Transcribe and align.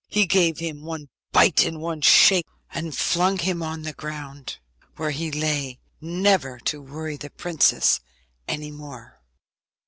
He 0.09 0.25
gave 0.25 0.57
him 0.57 0.81
one 0.81 1.09
bite 1.31 1.63
and 1.63 1.79
one 1.79 2.01
shake, 2.01 2.47
and 2.73 2.97
flung 2.97 3.37
him 3.37 3.61
on 3.61 3.83
the 3.83 3.93
ground, 3.93 4.57
where 4.95 5.11
he 5.11 5.29
lay, 5.29 5.77
never 6.01 6.57
to 6.61 6.81
worry 6.81 7.17
the 7.17 7.29
princess 7.29 7.99
any 8.47 8.71
more. 8.71 9.21